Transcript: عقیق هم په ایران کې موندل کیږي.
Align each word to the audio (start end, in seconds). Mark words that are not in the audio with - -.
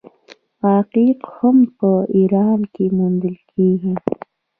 عقیق 0.71 1.19
هم 1.35 1.57
په 1.77 1.89
ایران 2.15 2.59
کې 2.73 2.85
موندل 2.97 3.35
کیږي. 3.51 3.93